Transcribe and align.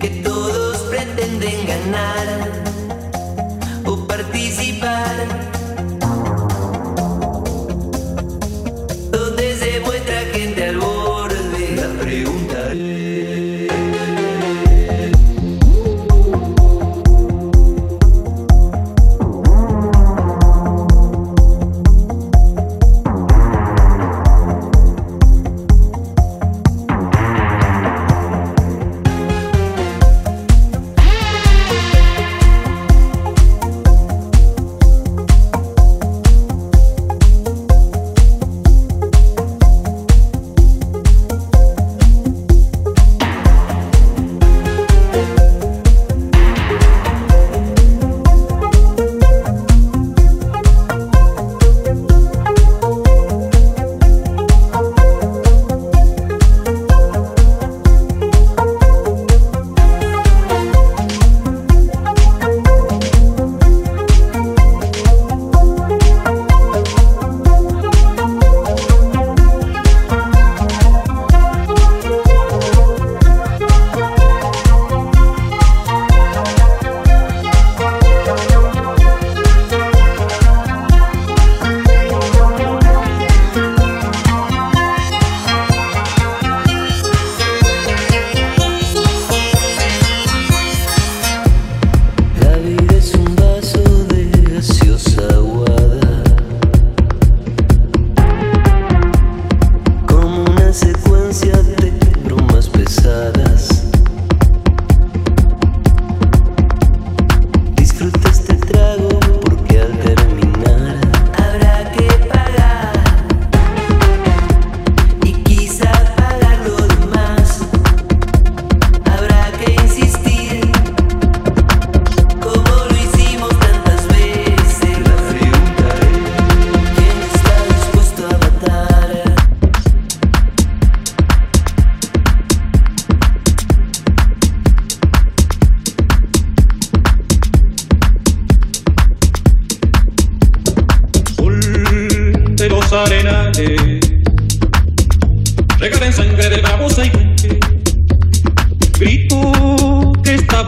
que 0.00 0.08
todos 0.24 0.78
pretenden 0.90 1.66
ganar. 1.66 2.39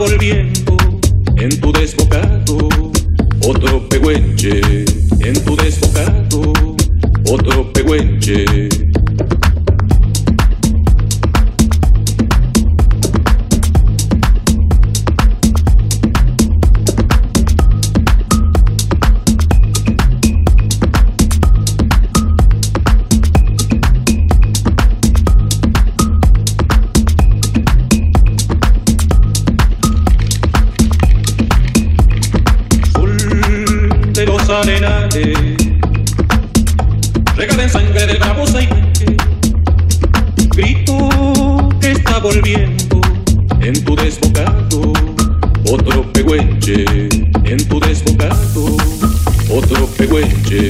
en 0.05 1.59
tu 1.61 1.71
desbocado, 1.71 2.57
otro 3.47 3.87
pegüenche, 3.87 4.59
en 5.21 5.33
tu 5.45 5.55
desbocado, 5.55 6.53
otro 7.25 7.71
pegüenche. 7.71 8.72
arenales 34.53 35.37
Regalen 37.35 37.69
sangre 37.69 38.05
del 38.05 38.17
babosa 38.19 38.61
y 38.61 38.67
Grito 40.55 41.09
que 41.81 41.91
está 41.91 42.19
volviendo 42.19 43.01
en 43.59 43.83
tu 43.83 43.95
desbocado. 43.95 44.93
Otro 45.71 46.03
pehuenche 46.13 46.85
en 47.43 47.67
tu 47.67 47.79
desbocado. 47.79 48.77
Otro 49.49 49.87
pehuenche 49.97 50.69